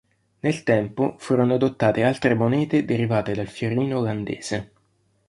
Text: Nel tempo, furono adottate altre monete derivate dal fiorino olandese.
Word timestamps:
Nel 0.39 0.63
tempo, 0.63 1.13
furono 1.19 1.53
adottate 1.53 2.01
altre 2.03 2.33
monete 2.33 2.85
derivate 2.85 3.33
dal 3.35 3.45
fiorino 3.47 3.99
olandese. 3.99 4.71